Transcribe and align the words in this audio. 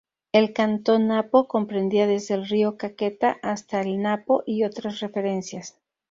El 0.31 0.51
cantón 0.51 1.09
Napo 1.09 1.47
comprendía 1.47 2.07
desde 2.07 2.33
el 2.33 2.47
río 2.47 2.75
Caquetá 2.75 3.37
hasta 3.43 3.81
el 3.81 4.01
Napo, 4.01 4.41
y 4.47 4.63
otras 4.63 4.99
referencias. 4.99 5.77